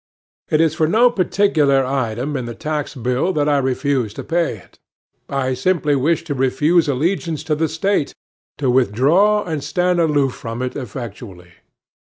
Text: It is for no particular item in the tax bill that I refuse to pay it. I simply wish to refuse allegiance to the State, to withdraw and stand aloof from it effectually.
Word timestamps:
It 0.49 0.61
is 0.61 0.73
for 0.73 0.87
no 0.87 1.11
particular 1.11 1.85
item 1.85 2.35
in 2.35 2.45
the 2.45 2.55
tax 2.55 2.95
bill 2.95 3.31
that 3.33 3.47
I 3.47 3.59
refuse 3.59 4.15
to 4.15 4.23
pay 4.23 4.57
it. 4.57 4.79
I 5.29 5.53
simply 5.53 5.95
wish 5.95 6.23
to 6.23 6.33
refuse 6.33 6.87
allegiance 6.89 7.43
to 7.43 7.53
the 7.53 7.69
State, 7.69 8.15
to 8.57 8.71
withdraw 8.71 9.43
and 9.43 9.63
stand 9.63 9.99
aloof 9.99 10.33
from 10.33 10.63
it 10.63 10.75
effectually. 10.75 11.51